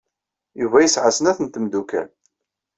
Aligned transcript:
Yuba 0.61 0.77
yesɛa 0.83 1.11
snat 1.17 1.37
n 1.41 1.47
tmeddukal. 1.47 2.09